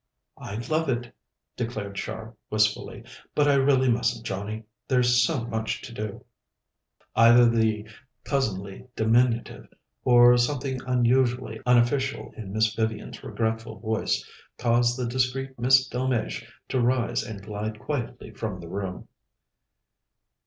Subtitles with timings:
[0.39, 1.13] "I'd love it,"
[1.55, 3.03] declared Char wistfully,
[3.35, 4.63] "but I really mustn't, Johnnie.
[4.87, 6.25] There's so much to do."
[7.15, 7.87] Either the
[8.23, 9.67] cousinly diminutive,
[10.03, 14.27] or something unusually unofficial in Miss Vivian's regretful voice,
[14.57, 19.07] caused the discreet Miss Delmege to rise and glide quietly from the room.